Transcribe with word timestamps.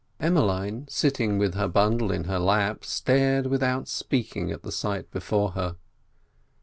Emmeline, 0.19 0.87
sitting 0.89 1.37
with 1.37 1.53
her 1.53 1.67
bundle 1.67 2.11
in 2.11 2.23
her 2.23 2.39
lap, 2.39 2.83
stared 2.83 3.45
without 3.45 3.87
speaking 3.87 4.51
at 4.51 4.63
the 4.63 4.71
sight 4.71 5.11
before 5.11 5.51
her. 5.51 5.75